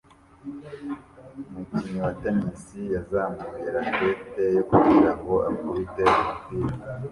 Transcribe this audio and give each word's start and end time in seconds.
Umukinnyi 1.49 1.99
wa 2.05 2.13
tennis 2.21 2.63
yazamuye 2.95 3.65
racket 3.75 4.21
ye 4.55 4.61
kugirango 4.69 5.33
akubite 5.49 6.03
umupira 6.17 6.75